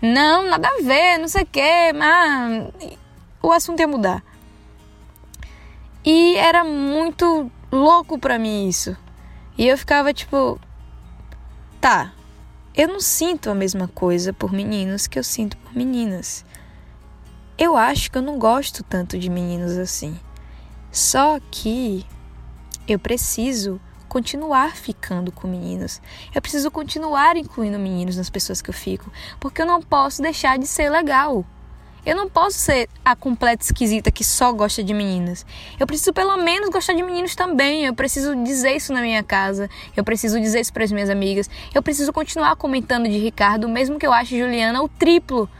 Não, 0.01 0.49
nada 0.49 0.69
a 0.69 0.81
ver, 0.81 1.19
não 1.19 1.27
sei 1.27 1.43
o 1.43 1.47
quê, 1.47 1.93
mas 1.93 2.69
o 3.43 3.51
assunto 3.51 3.81
ia 3.81 3.89
mudar. 3.89 4.23
E 6.05 6.37
era 6.37 6.63
muito 6.63 7.51
louco 7.73 8.17
para 8.17 8.39
mim 8.39 8.69
isso. 8.69 8.97
E 9.59 9.67
eu 9.67 9.77
ficava 9.77 10.15
tipo, 10.15 10.57
tá, 11.81 12.13
eu 12.79 12.87
não 12.87 13.01
sinto 13.01 13.51
a 13.51 13.55
mesma 13.57 13.89
coisa 13.89 14.33
por 14.33 14.53
meninos 14.53 15.09
que 15.09 15.19
eu 15.19 15.25
sinto 15.25 15.57
por 15.57 15.75
meninas. 15.75 16.45
Eu 17.59 17.77
acho 17.77 18.09
que 18.09 18.17
eu 18.17 18.23
não 18.23 18.39
gosto 18.39 18.85
tanto 18.85 19.19
de 19.19 19.29
meninos 19.29 19.77
assim. 19.77 20.17
Só 20.93 21.41
que 21.51 22.07
eu 22.87 22.97
preciso 22.97 23.81
continuar 24.09 24.77
ficando 24.77 25.33
com 25.33 25.49
meninos. 25.49 26.01
Eu 26.33 26.41
preciso 26.41 26.71
continuar 26.71 27.37
incluindo 27.37 27.81
meninos 27.81 28.17
nas 28.17 28.31
pessoas 28.31 28.63
que 28.63 28.71
eu 28.71 28.75
fico, 28.75 29.13
porque 29.41 29.61
eu 29.61 29.67
não 29.67 29.83
posso 29.83 30.23
deixar 30.23 30.57
de 30.57 30.69
ser 30.69 30.89
legal. 30.89 31.45
Eu 32.09 32.17
não 32.17 32.27
posso 32.27 32.59
ser 32.59 32.89
a 33.05 33.15
completa 33.15 33.63
esquisita 33.63 34.11
que 34.11 34.25
só 34.25 34.51
gosta 34.51 34.83
de 34.83 34.95
meninas. 34.95 35.45
Eu 35.79 35.87
preciso 35.87 36.11
pelo 36.11 36.39
menos 36.39 36.71
gostar 36.71 36.95
de 36.95 37.03
meninos 37.03 37.35
também. 37.35 37.85
Eu 37.85 37.93
preciso 37.95 38.35
dizer 38.43 38.75
isso 38.75 38.95
na 38.95 39.03
minha 39.03 39.23
casa. 39.23 39.69
Eu 39.95 40.03
preciso 40.03 40.41
dizer 40.41 40.61
isso 40.61 40.73
para 40.73 40.85
as 40.85 40.91
minhas 40.91 41.11
amigas. 41.11 41.51
Eu 41.75 41.83
preciso 41.83 42.11
continuar 42.11 42.57
comentando 42.57 43.07
de 43.07 43.19
Ricardo, 43.19 43.69
mesmo 43.69 43.99
que 43.99 44.07
eu 44.07 44.13
ache 44.15 44.39
Juliana 44.39 44.83
o 44.83 44.89
triplo 44.89 45.51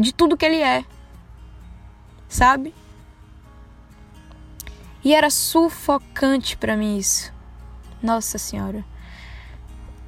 de 0.00 0.14
tudo 0.14 0.36
que 0.36 0.46
ele 0.46 0.60
é. 0.60 0.84
Sabe? 2.28 2.72
E 5.02 5.12
era 5.12 5.28
sufocante 5.28 6.56
para 6.56 6.76
mim 6.76 6.98
isso. 6.98 7.32
Nossa 8.00 8.38
Senhora. 8.38 8.84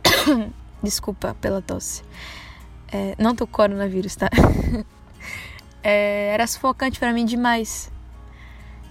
Desculpa 0.81 1.37
pela 1.41 1.61
tosse. 1.61 2.05
É, 2.93 3.17
não 3.19 3.35
tô 3.35 3.49
coronavírus, 3.49 4.15
tá? 4.15 4.31
é, 5.89 6.31
era 6.35 6.45
sufocante 6.49 6.99
para 6.99 7.13
mim 7.13 7.25
demais. 7.25 7.93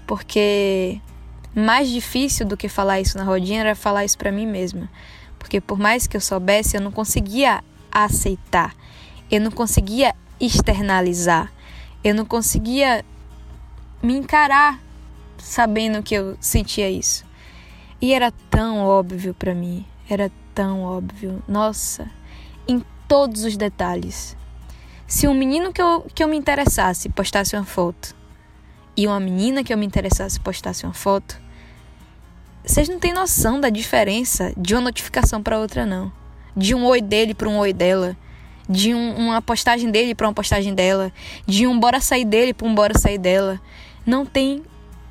Porque 0.08 1.02
mais 1.54 1.90
difícil 1.90 2.46
do 2.46 2.56
que 2.56 2.70
falar 2.70 3.02
isso 3.02 3.18
na 3.18 3.26
rodinha 3.26 3.60
era 3.60 3.76
falar 3.76 4.06
isso 4.06 4.18
para 4.18 4.32
mim 4.32 4.48
mesma. 4.48 4.90
Porque 5.38 5.60
por 5.60 5.78
mais 5.78 6.08
que 6.08 6.16
eu 6.16 6.22
soubesse, 6.22 6.78
eu 6.78 6.82
não 6.82 6.94
conseguia 6.94 7.62
aceitar. 7.92 8.74
Eu 9.30 9.42
não 9.42 9.52
conseguia 9.52 10.16
externalizar. 10.40 11.52
Eu 12.02 12.16
não 12.16 12.24
conseguia 12.24 13.04
me 14.02 14.16
encarar 14.16 14.80
sabendo 15.38 16.02
que 16.02 16.16
eu 16.16 16.38
sentia 16.40 16.90
isso. 16.90 17.26
E 18.02 18.14
era 18.14 18.32
tão 18.50 18.80
óbvio 18.86 19.34
para 19.34 19.54
mim, 19.54 19.86
era 20.10 20.32
tão 20.54 20.84
óbvio. 20.84 21.44
Nossa, 21.46 22.10
em 22.66 22.82
todos 23.06 23.44
os 23.44 23.58
detalhes. 23.58 24.38
Se 25.08 25.28
um 25.28 25.34
menino 25.34 25.72
que 25.72 25.82
eu, 25.82 26.06
que 26.14 26.24
eu 26.24 26.28
me 26.28 26.36
interessasse 26.36 27.10
postasse 27.10 27.56
uma 27.56 27.66
foto 27.66 28.16
e 28.98 29.06
uma 29.06 29.20
menina 29.20 29.64
que 29.64 29.72
eu 29.72 29.78
me 29.78 29.86
interessasse 29.86 30.40
postasse 30.40 30.84
uma 30.84 30.94
foto, 30.94 31.40
vocês 32.66 32.90
não 32.90 33.00
têm 33.00 33.14
noção 33.14 33.60
da 33.60 33.70
diferença 33.70 34.52
de 34.58 34.74
uma 34.74 34.82
notificação 34.82 35.44
para 35.44 35.60
outra, 35.60 35.86
não. 35.86 36.12
De 36.58 36.74
um 36.74 36.84
oi 36.86 37.00
dele 37.00 37.36
para 37.36 37.48
um 37.48 37.60
oi 37.60 37.72
dela. 37.72 38.18
De 38.68 38.96
um, 38.96 39.16
uma 39.16 39.40
postagem 39.40 39.92
dele 39.92 40.16
para 40.16 40.28
uma 40.28 40.34
postagem 40.34 40.74
dela. 40.74 41.12
De 41.46 41.68
um 41.68 41.80
bora 41.80 42.02
sair 42.02 42.26
dele 42.26 42.56
para 42.56 42.68
um 42.68 42.74
bora 42.74 42.98
sair 42.98 43.20
dela. 43.20 43.62
Não 44.04 44.26
tem 44.26 44.64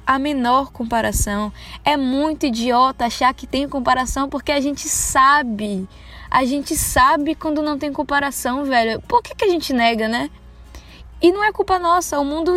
a 0.07 0.19
menor 0.19 0.71
comparação. 0.71 1.53
É 1.85 1.97
muito 1.97 2.47
idiota 2.47 3.07
achar 3.07 3.33
que 3.35 3.47
tem 3.47 3.69
comparação 3.69 4.29
porque 4.29 4.53
a 4.53 4.61
gente 4.61 4.89
sabe 4.89 5.89
a 6.35 6.45
gente 6.45 6.77
sabe 6.77 7.37
quando 7.37 7.63
não 7.63 7.79
tem 7.79 7.93
comparação, 7.93 8.65
velho. 8.65 9.01
Por 9.03 9.23
que, 9.23 9.37
que 9.37 9.45
a 9.45 9.49
gente 9.49 9.73
nega, 9.73 10.09
né? 10.09 10.29
E 11.23 11.31
não 11.31 11.45
é 11.45 11.53
culpa 11.53 11.79
nossa, 11.79 12.19
o 12.19 12.25
mundo 12.25 12.57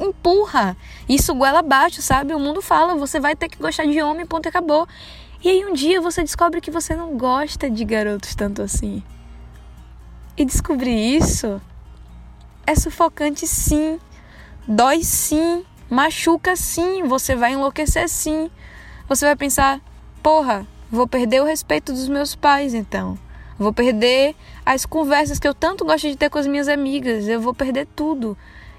empurra 0.00 0.76
isso 1.08 1.34
goela 1.34 1.58
abaixo, 1.58 2.00
sabe? 2.00 2.32
O 2.32 2.38
mundo 2.38 2.62
fala, 2.62 2.94
você 2.94 3.18
vai 3.18 3.34
ter 3.34 3.48
que 3.48 3.58
gostar 3.58 3.84
de 3.84 4.00
homem, 4.00 4.24
ponto 4.24 4.46
e 4.46 4.48
acabou. 4.48 4.86
E 5.42 5.48
aí 5.48 5.66
um 5.66 5.72
dia 5.72 6.00
você 6.00 6.22
descobre 6.22 6.60
que 6.60 6.70
você 6.70 6.94
não 6.94 7.16
gosta 7.16 7.68
de 7.68 7.84
garotos 7.84 8.32
tanto 8.36 8.62
assim. 8.62 9.02
E 10.36 10.44
descobrir 10.44 11.16
isso 11.16 11.60
é 12.64 12.76
sufocante 12.76 13.44
sim, 13.44 13.98
dói 14.68 15.02
sim, 15.02 15.64
machuca 15.90 16.56
sim, 16.56 17.02
você 17.02 17.34
vai 17.34 17.52
enlouquecer 17.52 18.08
sim. 18.08 18.50
Você 19.08 19.26
vai 19.26 19.36
pensar, 19.36 19.80
porra, 20.22 20.66
Vou 20.90 21.06
perder 21.06 21.40
o 21.40 21.44
respeito 21.44 21.92
dos 21.92 22.08
meus 22.08 22.34
pais, 22.34 22.74
então. 22.74 23.16
Vou 23.56 23.72
perder 23.72 24.34
as 24.66 24.84
conversas 24.84 25.38
que 25.38 25.46
eu 25.46 25.54
tanto 25.54 25.84
gosto 25.84 26.08
de 26.08 26.16
ter 26.16 26.28
com 26.28 26.38
as 26.38 26.48
minhas 26.48 26.66
amigas. 26.66 27.28
Eu 27.28 27.40
vou 27.40 27.54
perder 27.54 27.86
tudo. 27.94 28.36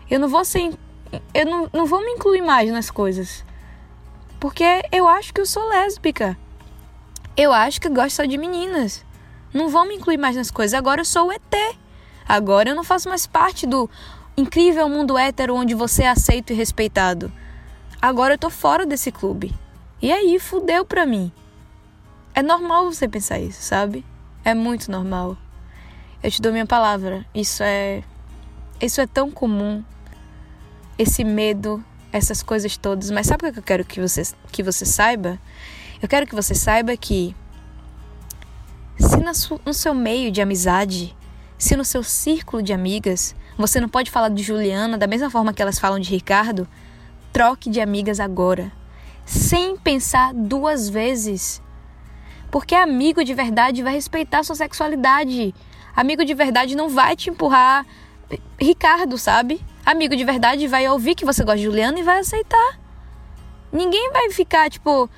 Eu 0.10 0.20
não 0.20 0.28
vou 0.28 0.44
ser. 0.44 0.74
Eu 1.34 1.46
não, 1.46 1.70
não 1.72 1.86
vou 1.86 2.02
me 2.02 2.12
incluir 2.12 2.42
mais 2.42 2.70
nas 2.70 2.92
coisas. 2.92 3.46
Porque 4.42 4.66
eu 4.92 5.08
acho 5.08 5.34
que 5.34 5.40
eu 5.40 5.46
sou 5.46 5.66
lésbica. 5.70 6.38
Eu 7.38 7.54
acho 7.54 7.80
que 7.80 7.88
gosto 7.88 8.18
só 8.18 8.26
de 8.26 8.38
meninas. 8.38 9.06
Não 9.54 9.70
vou 9.70 9.88
me 9.88 9.96
incluir 9.96 10.18
mais 10.18 10.36
nas 10.36 10.52
coisas. 10.52 10.74
Agora 10.74 11.00
eu 11.00 11.06
sou 11.06 11.28
o 11.28 11.32
ET. 11.32 11.78
Agora 12.28 12.70
eu 12.70 12.76
não 12.76 12.84
faço 12.84 13.08
mais 13.08 13.26
parte 13.26 13.66
do 13.66 13.90
incrível 14.36 14.88
mundo 14.90 15.18
hétero 15.18 15.56
onde 15.56 15.74
você 15.74 16.04
é 16.04 16.10
aceito 16.10 16.52
e 16.52 16.56
respeitado. 16.56 17.32
Agora 18.02 18.34
eu 18.34 18.38
tô 18.38 18.50
fora 18.50 18.86
desse 18.86 19.12
clube. 19.12 19.54
E 20.02 20.12
aí, 20.12 20.40
fudeu 20.40 20.84
pra 20.84 21.06
mim. 21.06 21.32
É 22.34 22.42
normal 22.42 22.92
você 22.92 23.08
pensar 23.08 23.40
isso, 23.40 23.62
sabe? 23.62 24.04
É 24.44 24.54
muito 24.54 24.90
normal. 24.90 25.38
Eu 26.24 26.32
te 26.32 26.42
dou 26.42 26.52
minha 26.52 26.66
palavra. 26.66 27.26
Isso 27.36 27.62
é. 27.62 28.04
Isso 28.82 29.00
é 29.00 29.06
tão 29.06 29.30
comum. 29.30 29.84
Esse 30.98 31.24
medo, 31.24 31.84
essas 32.12 32.42
coisas 32.42 32.78
todas. 32.78 33.12
Mas 33.12 33.28
sabe 33.28 33.48
o 33.48 33.54
que 33.54 33.60
eu 33.60 33.64
quero 33.64 33.86
que 33.86 34.02
você, 34.02 34.24
que 34.52 34.64
você 34.64 34.86
saiba? 34.86 35.40
Eu 36.02 36.08
quero 36.08 36.26
que 36.26 36.34
você 36.34 36.56
saiba 36.56 36.98
que. 36.98 37.36
Se 38.98 39.18
no 39.66 39.74
seu 39.74 39.94
meio 39.94 40.32
de 40.32 40.42
amizade, 40.42 41.16
se 41.58 41.76
no 41.76 41.86
seu 41.86 42.04
círculo 42.04 42.64
de 42.64 42.74
amigas, 42.74 43.36
você 43.58 43.80
não 43.80 43.90
pode 43.90 44.12
falar 44.12 44.30
de 44.30 44.44
Juliana 44.44 44.98
da 44.98 45.08
mesma 45.08 45.30
forma 45.30 45.54
que 45.54 45.62
elas 45.62 45.80
falam 45.80 46.00
de 46.00 46.10
Ricardo, 46.10 46.68
troque 47.32 47.70
de 47.70 47.80
amigas 47.80 48.20
agora. 48.20 48.72
Sem 49.26 49.78
pensar 49.78 50.34
duas 50.34 50.90
vezes. 50.90 51.62
Porque 52.50 52.76
amigo 52.76 53.24
de 53.24 53.34
verdade 53.34 53.82
vai 53.82 53.94
respeitar 53.94 54.44
sua 54.44 54.56
sexualidade. 54.56 55.54
Amigo 55.96 56.26
de 56.26 56.34
verdade 56.34 56.76
não 56.76 56.90
vai 56.90 57.16
te 57.16 57.30
empurrar 57.30 57.86
Ricardo, 58.60 59.18
sabe? 59.18 59.62
Amigo 59.86 60.16
de 60.16 60.24
verdade 60.24 60.68
vai 60.68 60.88
ouvir 60.88 61.16
que 61.16 61.26
você 61.26 61.44
gosta 61.44 61.58
de 61.58 61.64
Juliana 61.64 62.00
e 62.00 62.04
vai 62.04 62.20
aceitar. 62.20 62.80
Ninguém 63.72 64.12
vai 64.12 64.30
ficar, 64.32 64.70
tipo. 64.70 65.10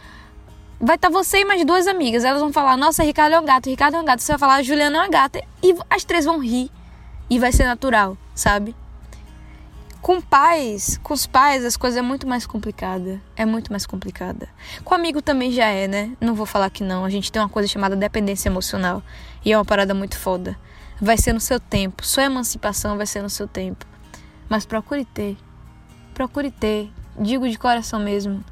Vai 0.80 0.96
estar 0.96 1.10
tá 1.10 1.14
você 1.14 1.40
e 1.40 1.46
mais 1.46 1.64
duas 1.66 1.88
amigas. 1.88 2.24
Elas 2.24 2.42
vão 2.42 2.52
falar: 2.52 2.78
Nossa, 2.78 3.04
Ricardo 3.04 3.34
é 3.34 3.40
um 3.40 3.46
gato, 3.46 3.70
Ricardo 3.70 3.96
é 3.96 4.02
um 4.02 4.06
gato. 4.06 4.22
Você 4.22 4.32
vai 4.32 4.40
falar: 4.40 4.64
Juliana 4.64 4.98
é 4.98 5.02
uma 5.02 5.10
gata. 5.10 5.42
E 5.62 5.76
as 5.90 6.04
três 6.04 6.26
vão 6.26 6.40
rir. 6.40 6.72
E 7.34 7.40
vai 7.40 7.52
ser 7.52 7.66
natural, 7.66 8.16
sabe? 8.36 8.76
Com 10.04 10.22
pais, 10.22 11.00
com 11.02 11.16
os 11.16 11.26
pais, 11.26 11.66
as 11.66 11.76
coisas 11.76 11.98
é 11.98 12.02
muito 12.04 12.28
mais 12.28 12.46
complicada. 12.46 13.20
É 13.36 13.44
muito 13.44 13.72
mais 13.72 13.88
complicada. 13.88 14.48
Com 14.84 14.94
amigo 14.94 15.20
também 15.20 15.52
já 15.52 15.66
é, 15.66 15.88
né? 15.88 16.16
Não 16.22 16.36
vou 16.36 16.46
falar 16.46 16.70
que 16.70 16.84
não. 16.84 17.04
A 17.04 17.10
gente 17.10 17.32
tem 17.32 17.42
uma 17.42 17.50
coisa 17.50 17.68
chamada 17.68 17.96
dependência 17.96 18.50
emocional. 18.50 19.02
E 19.44 19.52
é 19.52 19.58
uma 19.58 19.66
parada 19.66 19.96
muito 19.96 20.16
foda. 20.16 20.56
Vai 21.02 21.18
ser 21.18 21.34
no 21.34 21.40
seu 21.40 21.60
tempo. 21.60 22.06
Sua 22.06 22.26
emancipação 22.26 22.98
vai 22.98 23.08
ser 23.08 23.24
no 23.24 23.32
seu 23.32 23.48
tempo. 23.48 23.84
Mas 24.48 24.64
procure 24.64 25.04
ter. 25.04 25.36
Procure 26.14 26.52
ter. 26.52 26.92
Digo 27.20 27.50
de 27.50 27.58
coração 27.58 28.00
mesmo. 28.00 28.46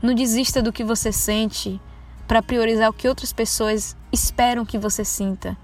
Não 0.00 0.14
desista 0.14 0.62
do 0.62 0.72
que 0.72 0.82
você 0.82 1.12
sente 1.12 1.78
para 2.26 2.40
priorizar 2.40 2.88
o 2.88 2.94
que 2.94 3.06
outras 3.06 3.30
pessoas 3.30 3.94
esperam 4.10 4.64
que 4.64 4.78
você 4.78 5.04
sinta. 5.04 5.54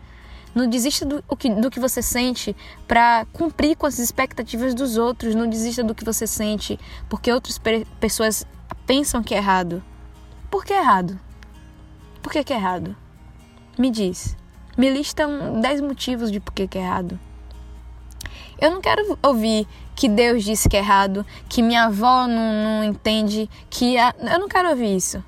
Não 0.58 0.68
desista 0.68 1.06
do, 1.06 1.22
que, 1.36 1.48
do 1.50 1.70
que 1.70 1.78
você 1.78 2.02
sente 2.02 2.56
para 2.88 3.24
cumprir 3.32 3.76
com 3.76 3.86
as 3.86 4.00
expectativas 4.00 4.74
dos 4.74 4.96
outros. 4.96 5.36
Não 5.36 5.48
desista 5.48 5.84
do 5.84 5.94
que 5.94 6.04
você 6.04 6.26
sente 6.26 6.76
porque 7.08 7.30
outras 7.30 7.60
pessoas 8.00 8.44
pensam 8.84 9.22
que 9.22 9.34
é 9.34 9.36
errado. 9.36 9.80
Por 10.50 10.64
que 10.64 10.72
é 10.72 10.80
errado? 10.80 11.16
Por 12.20 12.32
que, 12.32 12.42
que 12.42 12.52
é 12.52 12.56
errado? 12.56 12.96
Me 13.78 13.88
diz. 13.88 14.36
Me 14.76 14.90
lista 14.90 15.28
10 15.28 15.80
motivos 15.80 16.32
de 16.32 16.40
por 16.40 16.52
que, 16.52 16.66
que 16.66 16.76
é 16.76 16.80
errado. 16.80 17.20
Eu 18.60 18.72
não 18.72 18.80
quero 18.80 19.16
ouvir 19.22 19.64
que 19.94 20.08
Deus 20.08 20.42
disse 20.42 20.68
que 20.68 20.76
é 20.76 20.80
errado, 20.80 21.24
que 21.48 21.62
minha 21.62 21.84
avó 21.84 22.26
não, 22.26 22.80
não 22.80 22.84
entende, 22.84 23.48
que. 23.70 23.96
A... 23.96 24.12
Eu 24.18 24.40
não 24.40 24.48
quero 24.48 24.70
ouvir 24.70 24.96
isso. 24.96 25.22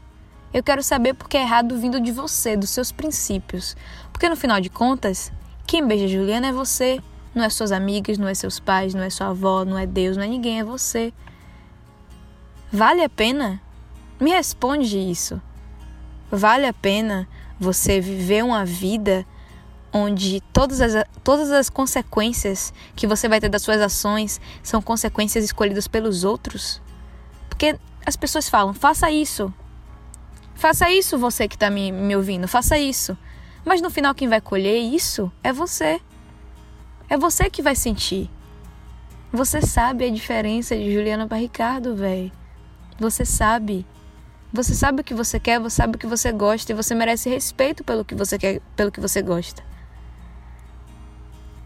Eu 0.52 0.64
quero 0.64 0.82
saber 0.82 1.14
porque 1.14 1.36
é 1.36 1.42
errado 1.42 1.78
vindo 1.78 2.00
de 2.00 2.10
você, 2.10 2.56
dos 2.56 2.70
seus 2.70 2.90
princípios. 2.90 3.76
Porque 4.20 4.28
no 4.28 4.36
final 4.36 4.60
de 4.60 4.68
contas, 4.68 5.32
quem 5.66 5.88
beija 5.88 6.06
Juliana 6.06 6.48
é 6.48 6.52
você. 6.52 7.00
Não 7.34 7.42
é 7.42 7.48
suas 7.48 7.72
amigas, 7.72 8.18
não 8.18 8.28
é 8.28 8.34
seus 8.34 8.60
pais, 8.60 8.92
não 8.92 9.02
é 9.02 9.08
sua 9.08 9.28
avó, 9.28 9.64
não 9.64 9.78
é 9.78 9.86
Deus, 9.86 10.14
não 10.14 10.22
é 10.22 10.26
ninguém, 10.26 10.60
é 10.60 10.62
você. 10.62 11.10
Vale 12.70 13.02
a 13.02 13.08
pena? 13.08 13.62
Me 14.20 14.28
responde 14.28 14.98
isso. 14.98 15.40
Vale 16.30 16.66
a 16.66 16.72
pena 16.74 17.26
você 17.58 17.98
viver 17.98 18.44
uma 18.44 18.62
vida 18.62 19.24
onde 19.90 20.42
todas 20.52 20.82
as, 20.82 21.02
todas 21.24 21.50
as 21.50 21.70
consequências 21.70 22.74
que 22.94 23.06
você 23.06 23.26
vai 23.26 23.40
ter 23.40 23.48
das 23.48 23.62
suas 23.62 23.80
ações 23.80 24.38
são 24.62 24.82
consequências 24.82 25.46
escolhidas 25.46 25.88
pelos 25.88 26.24
outros? 26.24 26.82
Porque 27.48 27.74
as 28.04 28.16
pessoas 28.16 28.50
falam, 28.50 28.74
faça 28.74 29.10
isso, 29.10 29.50
Faça 30.60 30.90
isso, 30.90 31.16
você 31.16 31.48
que 31.48 31.56
está 31.56 31.70
me, 31.70 31.90
me 31.90 32.14
ouvindo, 32.14 32.46
faça 32.46 32.78
isso. 32.78 33.16
Mas 33.64 33.80
no 33.80 33.90
final, 33.90 34.14
quem 34.14 34.28
vai 34.28 34.40
colher 34.40 34.78
isso 34.78 35.30
é 35.42 35.52
você. 35.52 36.00
É 37.08 37.16
você 37.16 37.50
que 37.50 37.62
vai 37.62 37.74
sentir. 37.74 38.30
Você 39.32 39.62
sabe 39.62 40.04
a 40.04 40.10
diferença 40.10 40.76
de 40.76 40.92
Juliana 40.92 41.26
para 41.26 41.38
Ricardo, 41.38 41.94
velho. 41.94 42.32
Você 42.98 43.24
sabe. 43.24 43.86
Você 44.52 44.74
sabe 44.74 45.02
o 45.02 45.04
que 45.04 45.14
você 45.14 45.38
quer, 45.38 45.60
você 45.60 45.76
sabe 45.76 45.96
o 45.96 45.98
que 45.98 46.06
você 46.06 46.32
gosta 46.32 46.72
e 46.72 46.74
você 46.74 46.94
merece 46.94 47.28
respeito 47.28 47.84
pelo 47.84 48.04
que 48.04 48.14
você 48.14 48.36
quer, 48.36 48.60
pelo 48.74 48.90
que 48.90 49.00
você 49.00 49.22
gosta. 49.22 49.62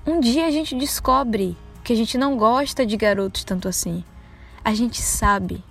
Um 0.07 0.21
dia 0.21 0.47
a 0.47 0.51
gente 0.51 0.75
descobre 0.75 1.57
que 1.83 1.93
a 1.93 1.97
gente 1.97 2.19
não 2.19 2.37
gosta 2.37 2.85
de 2.85 2.97
garotos 2.97 3.43
tanto 3.45 3.69
assim. 3.69 4.05
A 4.63 4.75
gente 4.75 5.01
sabe 5.01 5.65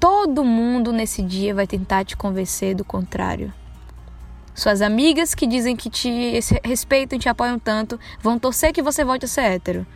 Todo 0.00 0.42
mundo 0.42 0.94
nesse 0.94 1.22
dia 1.22 1.54
vai 1.54 1.66
tentar 1.66 2.06
te 2.06 2.16
convencer 2.16 2.74
do 2.74 2.82
contrário. 2.82 3.52
Suas 4.60 4.82
amigas 4.82 5.34
que 5.34 5.46
dizem 5.46 5.74
que 5.74 5.88
te 5.88 6.38
respeitam 6.62 7.16
e 7.16 7.18
te 7.18 7.30
apoiam 7.30 7.58
tanto 7.58 7.98
vão 8.20 8.38
torcer 8.38 8.74
que 8.74 8.82
você 8.82 9.02
volte 9.02 9.24
a 9.24 9.28
ser 9.28 9.40
hétero. 9.40 9.86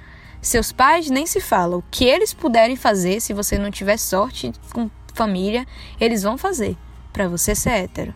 Seus 0.40 0.72
pais 0.72 1.10
nem 1.10 1.26
se 1.26 1.38
falam. 1.38 1.80
O 1.80 1.84
que 1.90 2.06
eles 2.06 2.32
puderem 2.32 2.74
fazer, 2.74 3.20
se 3.20 3.34
você 3.34 3.58
não 3.58 3.70
tiver 3.70 3.98
sorte 3.98 4.52
com 4.72 4.88
família, 5.12 5.66
eles 6.00 6.22
vão 6.22 6.38
fazer 6.38 6.78
para 7.12 7.28
você 7.28 7.54
ser 7.54 7.72
hétero. 7.72 8.14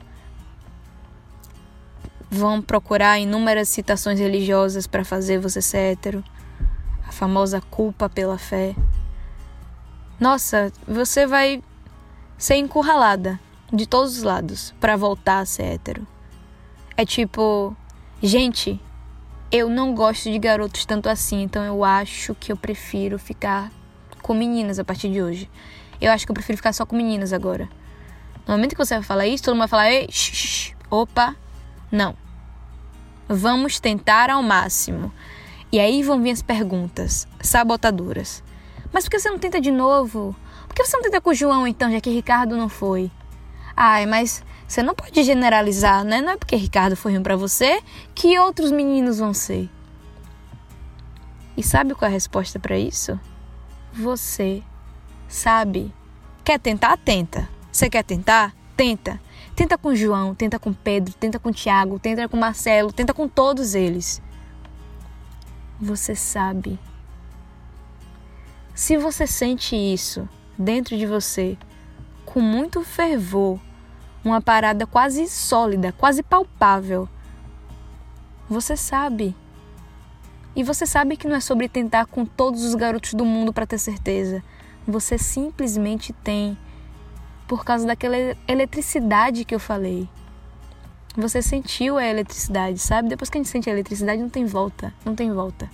Vão 2.30 2.62
procurar 2.62 3.18
inúmeras 3.18 3.68
citações 3.68 4.18
religiosas 4.18 4.86
para 4.86 5.04
fazer 5.04 5.38
você 5.38 5.60
ser 5.60 5.92
hétero. 5.92 6.24
A 7.06 7.12
famosa 7.12 7.60
culpa 7.60 8.08
pela 8.08 8.38
fé. 8.38 8.74
Nossa, 10.18 10.72
você 10.86 11.26
vai 11.26 11.62
ser 12.38 12.54
encurralada 12.54 13.38
de 13.70 13.86
todos 13.86 14.16
os 14.16 14.22
lados 14.22 14.74
para 14.80 14.96
voltar 14.96 15.40
a 15.40 15.44
ser 15.44 15.74
hétero. 15.74 16.06
É 16.98 17.06
tipo, 17.06 17.76
gente, 18.20 18.80
eu 19.52 19.70
não 19.70 19.94
gosto 19.94 20.32
de 20.32 20.36
garotos 20.36 20.84
tanto 20.84 21.08
assim, 21.08 21.44
então 21.44 21.62
eu 21.62 21.84
acho 21.84 22.34
que 22.34 22.50
eu 22.50 22.56
prefiro 22.56 23.20
ficar 23.20 23.70
com 24.20 24.34
meninas 24.34 24.80
a 24.80 24.84
partir 24.84 25.08
de 25.08 25.22
hoje. 25.22 25.48
Eu 26.00 26.10
acho 26.10 26.26
que 26.26 26.32
eu 26.32 26.34
prefiro 26.34 26.56
ficar 26.56 26.72
só 26.72 26.84
com 26.84 26.96
meninas 26.96 27.32
agora. 27.32 27.68
No 28.44 28.54
momento 28.54 28.72
que 28.72 28.84
você 28.84 28.94
vai 28.94 29.04
falar 29.04 29.28
isso, 29.28 29.44
todo 29.44 29.54
mundo 29.54 29.60
vai 29.60 29.68
falar: 29.68 29.92
Ei, 29.92 30.08
shh, 30.10 30.74
opa, 30.90 31.36
não. 31.88 32.16
Vamos 33.28 33.78
tentar 33.78 34.28
ao 34.28 34.42
máximo. 34.42 35.12
E 35.70 35.78
aí 35.78 36.02
vão 36.02 36.20
vir 36.20 36.32
as 36.32 36.42
perguntas 36.42 37.28
sabotadoras. 37.40 38.42
Mas 38.92 39.04
por 39.04 39.12
que 39.12 39.20
você 39.20 39.30
não 39.30 39.38
tenta 39.38 39.60
de 39.60 39.70
novo? 39.70 40.34
Por 40.66 40.74
que 40.74 40.84
você 40.84 40.96
não 40.96 41.04
tenta 41.04 41.20
com 41.20 41.30
o 41.30 41.34
João 41.34 41.64
então, 41.64 41.92
já 41.92 42.00
que 42.00 42.10
Ricardo 42.10 42.56
não 42.56 42.68
foi? 42.68 43.08
Ai, 43.76 44.04
mas 44.04 44.42
você 44.68 44.82
não 44.82 44.94
pode 44.94 45.24
generalizar, 45.24 46.04
né? 46.04 46.20
Não 46.20 46.32
é 46.32 46.36
porque 46.36 46.54
Ricardo 46.54 46.94
foi 46.94 47.12
ruim 47.12 47.22
para 47.22 47.34
você 47.36 47.82
que 48.14 48.38
outros 48.38 48.70
meninos 48.70 49.18
vão 49.18 49.32
ser. 49.32 49.70
E 51.56 51.62
sabe 51.62 51.94
qual 51.94 52.06
é 52.06 52.10
a 52.10 52.12
resposta 52.12 52.58
para 52.58 52.78
isso? 52.78 53.18
Você 53.94 54.62
sabe. 55.26 55.90
Quer 56.44 56.60
tentar? 56.60 56.98
Tenta. 56.98 57.48
Você 57.72 57.88
quer 57.88 58.04
tentar? 58.04 58.54
Tenta. 58.76 59.18
Tenta 59.56 59.78
com 59.78 59.94
João, 59.94 60.34
tenta 60.34 60.58
com 60.58 60.72
Pedro, 60.72 61.14
tenta 61.14 61.38
com 61.38 61.50
Tiago, 61.50 61.98
tenta 61.98 62.28
com 62.28 62.36
Marcelo, 62.36 62.92
tenta 62.92 63.14
com 63.14 63.26
todos 63.26 63.74
eles. 63.74 64.20
Você 65.80 66.14
sabe. 66.14 66.78
Se 68.74 68.98
você 68.98 69.26
sente 69.26 69.74
isso, 69.74 70.28
dentro 70.58 70.96
de 70.96 71.06
você, 71.06 71.56
com 72.26 72.40
muito 72.40 72.84
fervor, 72.84 73.58
uma 74.24 74.40
parada 74.40 74.86
quase 74.86 75.28
sólida, 75.28 75.92
quase 75.92 76.22
palpável. 76.22 77.08
Você 78.48 78.76
sabe. 78.76 79.34
E 80.56 80.62
você 80.62 80.86
sabe 80.86 81.16
que 81.16 81.28
não 81.28 81.36
é 81.36 81.40
sobre 81.40 81.68
tentar 81.68 82.06
com 82.06 82.24
todos 82.24 82.64
os 82.64 82.74
garotos 82.74 83.14
do 83.14 83.24
mundo 83.24 83.52
para 83.52 83.66
ter 83.66 83.78
certeza. 83.78 84.42
Você 84.86 85.18
simplesmente 85.18 86.12
tem 86.12 86.58
por 87.46 87.64
causa 87.64 87.86
daquela 87.86 88.16
eletricidade 88.46 89.44
que 89.44 89.54
eu 89.54 89.60
falei. 89.60 90.08
Você 91.16 91.42
sentiu 91.42 91.98
a 91.98 92.04
eletricidade, 92.04 92.78
sabe? 92.78 93.08
Depois 93.08 93.30
que 93.30 93.38
a 93.38 93.40
gente 93.40 93.50
sente 93.50 93.68
a 93.68 93.72
eletricidade, 93.72 94.20
não 94.20 94.28
tem 94.28 94.46
volta, 94.46 94.92
não 95.04 95.14
tem 95.14 95.32
volta 95.32 95.70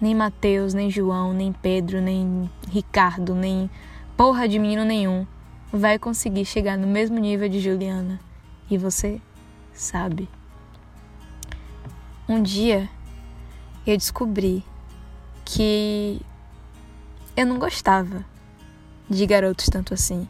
nem 0.00 0.14
Mateus, 0.14 0.74
nem 0.74 0.90
João, 0.90 1.32
nem 1.32 1.52
Pedro, 1.52 2.00
nem 2.00 2.50
Ricardo, 2.70 3.34
nem 3.34 3.70
porra 4.16 4.48
de 4.48 4.58
menino 4.58 4.84
nenhum 4.84 5.26
vai 5.76 5.98
conseguir 5.98 6.44
chegar 6.44 6.76
no 6.76 6.86
mesmo 6.86 7.18
nível 7.18 7.48
de 7.48 7.60
Juliana. 7.60 8.20
E 8.70 8.76
você 8.76 9.20
sabe. 9.72 10.28
Um 12.28 12.42
dia 12.42 12.88
eu 13.86 13.96
descobri 13.96 14.64
que 15.44 16.20
eu 17.36 17.46
não 17.46 17.58
gostava 17.58 18.24
de 19.08 19.24
garotos 19.26 19.66
tanto 19.66 19.94
assim. 19.94 20.28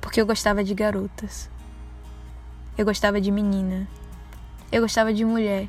Porque 0.00 0.20
eu 0.20 0.26
gostava 0.26 0.62
de 0.62 0.74
garotas. 0.74 1.48
Eu 2.76 2.84
gostava 2.84 3.20
de 3.20 3.30
menina. 3.30 3.88
Eu 4.70 4.82
gostava 4.82 5.12
de 5.12 5.24
mulher. 5.24 5.68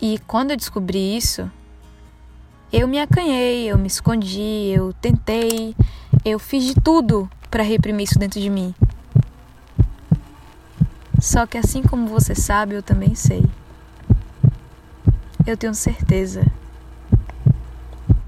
E 0.00 0.18
quando 0.26 0.50
eu 0.50 0.56
descobri 0.56 1.16
isso, 1.16 1.50
eu 2.72 2.88
me 2.88 2.98
acanhei, 2.98 3.70
eu 3.70 3.76
me 3.76 3.86
escondi, 3.86 4.72
eu 4.74 4.92
tentei, 4.94 5.76
eu 6.24 6.38
fiz 6.38 6.64
de 6.64 6.74
tudo 6.74 7.28
para 7.50 7.62
reprimir 7.62 8.04
isso 8.04 8.18
dentro 8.18 8.40
de 8.40 8.48
mim. 8.48 8.74
Só 11.20 11.46
que 11.46 11.58
assim 11.58 11.82
como 11.82 12.08
você 12.08 12.34
sabe, 12.34 12.74
eu 12.74 12.82
também 12.82 13.14
sei. 13.14 13.44
Eu 15.46 15.56
tenho 15.56 15.74
certeza. 15.74 16.46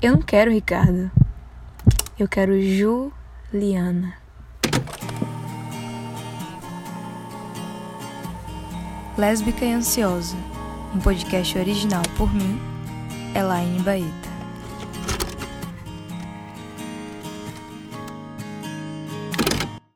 Eu 0.03 0.13
não 0.13 0.23
quero 0.23 0.51
Ricardo. 0.51 1.11
Eu 2.19 2.29
quero 2.29 2.53
Juliana. 2.61 4.15
Lésbica 9.17 9.65
e 9.65 9.73
ansiosa 9.73 10.37
um 10.95 11.01
podcast 11.01 11.59
original 11.59 12.03
por 12.17 12.33
mim, 12.33 12.61
Elaine 13.35 13.81
Baeta. 13.81 14.34